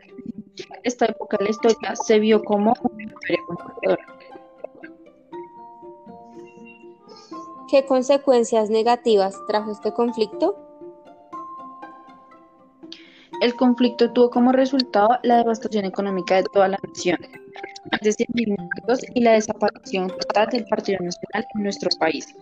Esta 0.83 1.05
época 1.05 1.37
de 1.37 1.45
la 1.45 1.51
historia 1.51 1.95
se 1.95 2.19
vio 2.19 2.43
como 2.43 2.73
una 2.81 2.97
victoria 2.97 3.39
conservadora. 3.47 4.05
¿Qué 7.71 7.85
consecuencias 7.85 8.69
negativas 8.69 9.37
trajo 9.47 9.71
este 9.71 9.93
conflicto? 9.93 10.68
El 13.41 13.55
conflicto 13.55 14.11
tuvo 14.11 14.29
como 14.29 14.51
resultado 14.51 15.17
la 15.23 15.37
devastación 15.37 15.85
económica 15.85 16.35
de 16.35 16.43
toda 16.51 16.67
la 16.67 16.79
nación, 16.85 17.17
más 17.89 18.01
de 18.01 18.11
100.000 18.11 18.57
muertos 18.57 18.99
y 19.13 19.21
la 19.21 19.31
desaparición 19.31 20.09
total 20.09 20.49
del 20.49 20.65
Partido 20.65 20.99
Nacional 21.01 21.45
en 21.55 21.63
nuestro 21.63 21.89
país. 21.99 22.35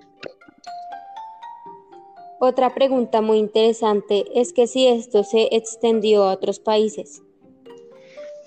Otra 2.40 2.74
pregunta 2.74 3.22
muy 3.22 3.38
interesante 3.38 4.26
es 4.34 4.54
que 4.54 4.66
si 4.68 4.88
esto 4.88 5.24
se 5.24 5.50
extendió 5.56 6.24
a 6.24 6.34
otros 6.34 6.60
países. 6.60 7.22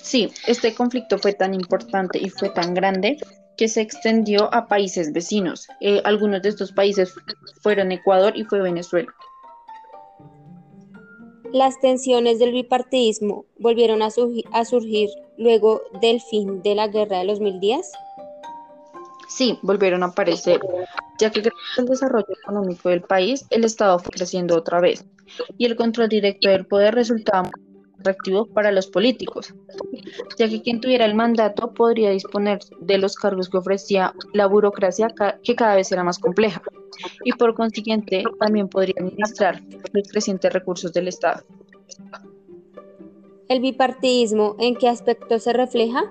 Sí, 0.02 0.30
este 0.46 0.74
conflicto 0.74 1.18
fue 1.18 1.34
tan 1.34 1.54
importante 1.54 2.18
y 2.18 2.30
fue 2.30 2.50
tan 2.50 2.74
grande 2.74 3.18
que 3.56 3.68
se 3.68 3.80
extendió 3.80 4.52
a 4.54 4.66
países 4.66 5.12
vecinos. 5.12 5.68
Eh, 5.80 6.00
algunos 6.04 6.42
de 6.42 6.48
estos 6.48 6.72
países 6.72 7.12
fueron 7.62 7.92
Ecuador 7.92 8.32
y 8.36 8.44
fue 8.44 8.62
Venezuela. 8.62 9.12
Las 11.52 11.80
tensiones 11.80 12.38
del 12.38 12.52
bipartidismo 12.52 13.44
volvieron 13.58 14.02
a, 14.02 14.10
surgir 14.10 15.10
luego 15.36 15.82
del 16.00 16.20
fin 16.20 16.62
de 16.62 16.76
la 16.76 16.86
Guerra 16.86 17.18
de 17.18 17.24
los 17.24 17.40
Mil 17.40 17.58
Días. 17.58 17.90
Sí, 19.28 19.58
volvieron 19.62 20.02
a 20.04 20.06
aparecer, 20.06 20.60
ya 21.18 21.30
que 21.30 21.40
gracias 21.40 21.78
al 21.78 21.86
desarrollo 21.86 22.32
económico 22.42 22.88
del 22.88 23.02
país, 23.02 23.46
el 23.50 23.64
Estado 23.64 23.98
fue 23.98 24.10
creciendo 24.12 24.56
otra 24.56 24.80
vez 24.80 25.04
y 25.58 25.66
el 25.66 25.76
control 25.76 26.08
directo 26.08 26.48
del 26.48 26.66
poder 26.66 26.94
resultaba 26.94 27.50
atractivo 28.00 28.46
para 28.46 28.72
los 28.72 28.88
políticos, 28.88 29.54
ya 30.38 30.48
que 30.48 30.62
quien 30.62 30.80
tuviera 30.80 31.04
el 31.04 31.14
mandato 31.14 31.72
podría 31.72 32.10
disponer 32.10 32.58
de 32.80 32.98
los 32.98 33.14
cargos 33.14 33.48
que 33.48 33.58
ofrecía 33.58 34.14
la 34.32 34.46
burocracia 34.46 35.08
que 35.42 35.54
cada 35.54 35.76
vez 35.76 35.92
era 35.92 36.02
más 36.02 36.18
compleja 36.18 36.62
y 37.24 37.32
por 37.32 37.54
consiguiente 37.54 38.24
también 38.38 38.68
podría 38.68 38.94
administrar 38.98 39.60
los 39.92 40.08
crecientes 40.08 40.52
recursos 40.52 40.92
del 40.92 41.08
Estado. 41.08 41.44
¿El 43.48 43.60
bipartidismo 43.60 44.56
en 44.58 44.76
qué 44.76 44.88
aspecto 44.88 45.38
se 45.38 45.52
refleja? 45.52 46.04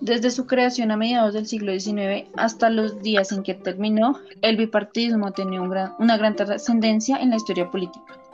Desde 0.00 0.30
su 0.30 0.46
creación 0.46 0.90
a 0.90 0.96
mediados 0.96 1.32
del 1.32 1.46
siglo 1.46 1.72
XIX 1.72 2.28
hasta 2.36 2.70
los 2.70 3.02
días 3.02 3.32
en 3.32 3.42
que 3.42 3.54
terminó, 3.54 4.20
el 4.42 4.56
bipartidismo 4.56 5.32
tenía 5.32 5.60
una 5.62 6.16
gran 6.16 6.36
trascendencia 6.36 7.16
en 7.16 7.30
la 7.30 7.36
historia 7.36 7.70
política 7.70 8.25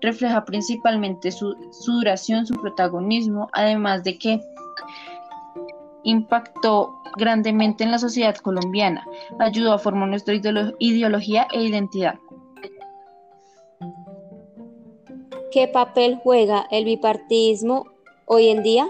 refleja 0.00 0.44
principalmente 0.44 1.30
su, 1.30 1.54
duración, 1.86 2.46
su 2.46 2.54
protagonismo, 2.54 3.48
además 3.52 4.04
de 4.04 4.18
que 4.18 4.40
impactó 6.04 7.02
grandemente 7.16 7.84
en 7.84 7.90
la 7.90 7.98
sociedad 7.98 8.36
colombiana, 8.36 9.04
ayudó 9.38 9.72
a 9.72 9.78
formar 9.78 10.08
nuestra 10.08 10.34
ideología 10.34 11.46
e 11.52 11.62
identidad. 11.62 12.14
¿Qué 15.50 15.66
papel 15.66 16.20
juega 16.22 16.66
el 16.70 16.84
bipartidismo 16.84 17.86
hoy 18.26 18.48
en 18.48 18.62
día? 18.62 18.86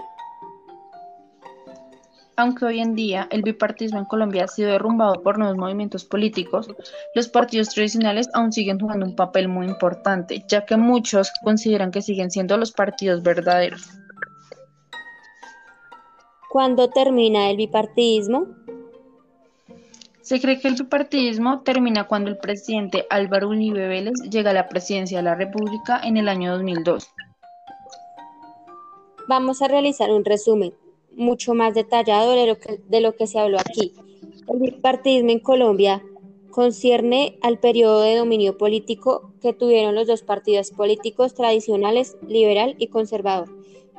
Aunque 2.39 2.63
hoy 2.63 2.79
en 2.79 2.95
día 2.95 3.27
el 3.31 3.41
bipartismo 3.41 3.99
en 3.99 4.05
Colombia 4.05 4.45
ha 4.45 4.47
sido 4.47 4.71
derrumbado 4.71 5.21
por 5.21 5.37
nuevos 5.37 5.57
movimientos 5.57 6.05
políticos, 6.05 6.69
los 7.13 7.27
partidos 7.27 7.67
tradicionales 7.67 8.29
aún 8.33 8.53
siguen 8.53 8.79
jugando 8.79 9.05
un 9.05 9.17
papel 9.17 9.49
muy 9.49 9.67
importante, 9.67 10.45
ya 10.47 10.65
que 10.65 10.77
muchos 10.77 11.33
consideran 11.43 11.91
que 11.91 12.01
siguen 12.01 12.31
siendo 12.31 12.55
los 12.55 12.71
partidos 12.71 13.23
verdaderos. 13.23 13.89
¿Cuándo 16.49 16.89
termina 16.89 17.49
el 17.49 17.57
bipartidismo? 17.57 18.47
Se 20.21 20.39
cree 20.39 20.61
que 20.61 20.69
el 20.69 20.75
bipartidismo 20.75 21.59
termina 21.63 22.07
cuando 22.07 22.29
el 22.29 22.37
presidente 22.37 23.05
Álvaro 23.09 23.49
Uribe 23.49 23.89
Vélez 23.89 24.13
llega 24.31 24.51
a 24.51 24.53
la 24.53 24.69
presidencia 24.69 25.17
de 25.17 25.23
la 25.23 25.35
República 25.35 25.99
en 26.05 26.15
el 26.15 26.29
año 26.29 26.53
2002. 26.53 27.05
Vamos 29.27 29.61
a 29.61 29.67
realizar 29.67 30.09
un 30.09 30.23
resumen 30.23 30.73
mucho 31.15 31.53
más 31.53 31.73
detallado 31.73 32.31
de 32.31 32.47
lo 32.47 32.57
que, 32.57 32.79
de 32.87 33.01
lo 33.01 33.15
que 33.15 33.27
se 33.27 33.39
habló 33.39 33.59
aquí. 33.59 33.93
El 34.47 34.59
bipartidismo 34.59 35.29
en 35.31 35.39
Colombia 35.39 36.03
concierne 36.49 37.37
al 37.41 37.59
periodo 37.59 38.01
de 38.01 38.17
dominio 38.17 38.57
político 38.57 39.31
que 39.41 39.53
tuvieron 39.53 39.95
los 39.95 40.07
dos 40.07 40.23
partidos 40.23 40.71
políticos 40.71 41.33
tradicionales, 41.33 42.17
liberal 42.27 42.75
y 42.79 42.87
conservador, 42.87 43.49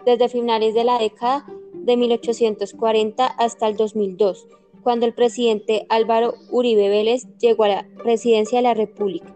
desde 0.05 0.29
finales 0.29 0.75
de 0.75 0.85
la 0.85 0.99
década 0.99 1.47
de 1.73 1.97
1840 1.97 3.27
hasta 3.27 3.69
el 3.69 3.77
2002, 3.77 4.47
cuando 4.83 5.07
el 5.07 5.15
presidente 5.15 5.87
Álvaro 5.89 6.35
Uribe 6.51 6.89
Vélez 6.89 7.27
llegó 7.39 7.65
a 7.65 7.69
la 7.69 7.87
presidencia 8.03 8.59
de 8.59 8.63
la 8.63 8.75
República. 8.75 9.35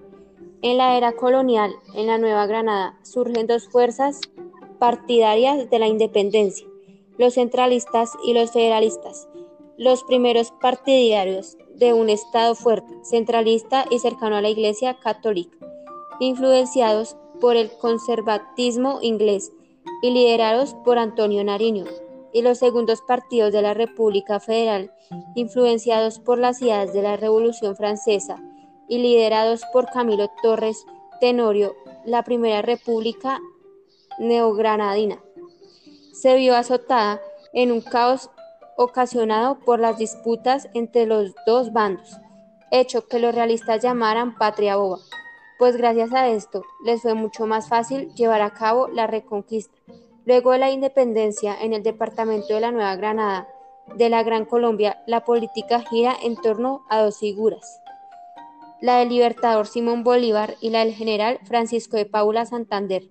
En 0.62 0.78
la 0.78 0.96
era 0.96 1.12
colonial, 1.12 1.72
en 1.94 2.06
la 2.06 2.18
Nueva 2.18 2.46
Granada, 2.46 2.98
surgen 3.02 3.46
dos 3.46 3.68
fuerzas 3.68 4.20
partidarias 4.78 5.70
de 5.70 5.78
la 5.78 5.86
independencia, 5.86 6.66
los 7.18 7.34
centralistas 7.34 8.12
y 8.24 8.34
los 8.34 8.52
federalistas, 8.52 9.28
los 9.76 10.04
primeros 10.04 10.52
partidarios 10.60 11.56
de 11.74 11.92
un 11.92 12.08
Estado 12.08 12.54
fuerte, 12.54 12.92
centralista 13.02 13.84
y 13.90 13.98
cercano 13.98 14.36
a 14.36 14.42
la 14.42 14.48
Iglesia 14.48 14.94
católica, 14.94 15.56
influenciados 16.20 17.16
por 17.40 17.56
el 17.56 17.70
conservatismo 17.78 18.98
inglés 19.02 19.52
y 20.02 20.10
liderados 20.10 20.74
por 20.84 20.98
Antonio 20.98 21.44
Nariño, 21.44 21.84
y 22.32 22.42
los 22.42 22.58
segundos 22.58 23.00
partidos 23.02 23.52
de 23.52 23.62
la 23.62 23.74
República 23.74 24.40
Federal, 24.40 24.92
influenciados 25.36 26.18
por 26.18 26.38
las 26.38 26.60
ideas 26.60 26.92
de 26.92 27.02
la 27.02 27.16
Revolución 27.16 27.76
Francesa 27.76 28.42
y 28.88 28.98
liderados 28.98 29.62
por 29.72 29.86
Camilo 29.90 30.28
Torres 30.42 30.84
Tenorio, 31.20 31.76
la 32.04 32.24
Primera 32.24 32.60
República 32.60 33.40
Neogranadina 34.18 35.23
se 36.14 36.36
vio 36.36 36.56
azotada 36.56 37.20
en 37.52 37.72
un 37.72 37.80
caos 37.80 38.30
ocasionado 38.76 39.58
por 39.60 39.80
las 39.80 39.98
disputas 39.98 40.68
entre 40.72 41.06
los 41.06 41.34
dos 41.46 41.72
bandos, 41.72 42.16
hecho 42.70 43.06
que 43.06 43.18
los 43.18 43.34
realistas 43.34 43.82
llamaran 43.82 44.38
patria 44.38 44.76
boba, 44.76 44.98
pues 45.58 45.76
gracias 45.76 46.12
a 46.12 46.28
esto 46.28 46.62
les 46.84 47.02
fue 47.02 47.14
mucho 47.14 47.46
más 47.46 47.68
fácil 47.68 48.12
llevar 48.14 48.42
a 48.42 48.50
cabo 48.50 48.88
la 48.88 49.06
reconquista. 49.06 49.76
Luego 50.24 50.52
de 50.52 50.58
la 50.58 50.70
independencia 50.70 51.54
en 51.60 51.74
el 51.74 51.82
departamento 51.82 52.54
de 52.54 52.60
la 52.60 52.70
Nueva 52.70 52.96
Granada 52.96 53.48
de 53.94 54.08
la 54.08 54.22
Gran 54.22 54.46
Colombia, 54.46 55.02
la 55.06 55.24
política 55.24 55.80
gira 55.80 56.16
en 56.22 56.36
torno 56.36 56.84
a 56.88 57.02
dos 57.02 57.18
figuras, 57.18 57.80
la 58.80 58.98
del 58.98 59.10
libertador 59.10 59.66
Simón 59.66 60.02
Bolívar 60.04 60.54
y 60.60 60.70
la 60.70 60.80
del 60.84 60.94
general 60.94 61.38
Francisco 61.44 61.96
de 61.96 62.06
Paula 62.06 62.46
Santander, 62.46 63.02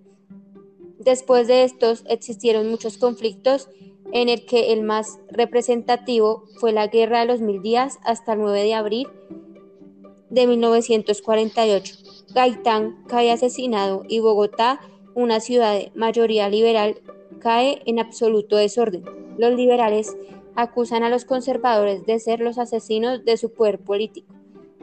Después 1.03 1.47
de 1.47 1.63
estos 1.63 2.03
existieron 2.07 2.69
muchos 2.69 2.97
conflictos 2.97 3.69
en 4.13 4.29
el 4.29 4.45
que 4.45 4.71
el 4.71 4.83
más 4.83 5.19
representativo 5.29 6.45
fue 6.59 6.71
la 6.71 6.87
Guerra 6.87 7.19
de 7.19 7.25
los 7.25 7.41
Mil 7.41 7.61
Días 7.61 7.99
hasta 8.03 8.33
el 8.33 8.39
9 8.39 8.63
de 8.63 8.73
abril 8.73 9.07
de 10.29 10.47
1948. 10.47 11.95
Gaitán 12.33 13.03
cae 13.07 13.31
asesinado 13.31 14.03
y 14.07 14.19
Bogotá, 14.19 14.79
una 15.13 15.39
ciudad 15.39 15.73
de 15.73 15.91
mayoría 15.93 16.47
liberal, 16.47 17.01
cae 17.39 17.81
en 17.85 17.99
absoluto 17.99 18.55
desorden. 18.55 19.03
Los 19.37 19.53
liberales 19.55 20.15
acusan 20.55 21.03
a 21.03 21.09
los 21.09 21.25
conservadores 21.25 22.05
de 22.05 22.19
ser 22.19 22.39
los 22.39 22.57
asesinos 22.57 23.25
de 23.25 23.35
su 23.35 23.51
poder 23.51 23.79
político, 23.79 24.33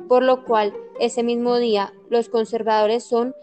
por 0.06 0.22
lo 0.22 0.44
cual 0.44 0.74
ese 0.98 1.22
mismo 1.22 1.56
día 1.56 1.94
los 2.11 2.28
conservadores 2.28 3.04
son 3.04 3.35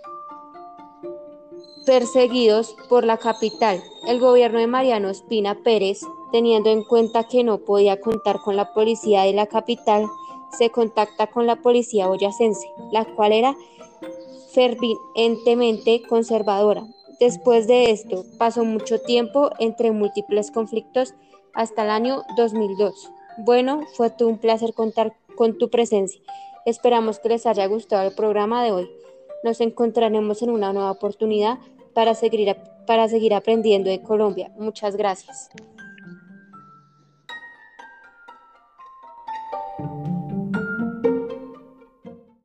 perseguidos 1.88 2.76
por 2.89 3.06
la 3.06 3.17
capital. 3.17 3.82
El 4.06 4.19
gobierno 4.19 4.60
de 4.60 4.67
Mariano 4.67 5.10
Espina 5.10 5.56
Pérez, 5.63 6.02
teniendo 6.34 6.69
en 6.69 6.84
cuenta 6.84 7.30
que 7.30 7.45
no 7.45 7.60
podía 7.60 8.02
contar 8.02 8.41
con 8.41 8.58
la 8.58 8.73
policía 8.73 9.23
de 9.23 9.32
la 9.32 9.47
capital, 9.47 10.06
se 10.52 10.69
contacta 10.69 11.28
con 11.28 11.47
la 11.47 11.62
policía 11.62 12.08
boyacense, 12.08 12.67
la 12.91 13.06
cual 13.06 13.32
era 13.32 13.56
fervientemente 14.54 16.02
conservadora. 16.04 16.84
Después 17.21 17.67
de 17.67 17.89
esto, 17.91 18.26
pasó 18.38 18.65
mucho 18.65 19.00
tiempo 19.00 19.52
entre 19.58 19.91
múltiples 19.91 20.52
conflictos 20.52 21.15
hasta 21.54 21.86
el 21.86 21.89
año 21.89 22.23
2002. 22.36 23.12
Bueno, 23.38 23.82
fue 23.95 24.12
un 24.21 24.38
placer 24.39 24.73
contar 24.73 25.15
con 25.38 25.58
tu 25.58 25.69
presencia. 25.69 26.21
Esperamos 26.65 27.19
que 27.19 27.30
les 27.30 27.45
haya 27.45 27.65
gustado 27.67 28.06
el 28.10 28.13
programa 28.13 28.62
de 28.65 28.73
hoy. 28.73 28.91
Nos 29.43 29.62
encontraremos 29.62 30.41
en 30.41 30.50
una 30.50 30.73
nueva 30.73 30.91
oportunidad 30.91 31.60
para 31.97 32.13
seguir, 32.13 32.55
para 32.86 33.07
seguir 33.10 33.33
aprendiendo 33.33 33.89
de 33.89 33.99
Colombia. 34.03 34.51
Muchas 34.55 34.95
gracias. 34.95 35.49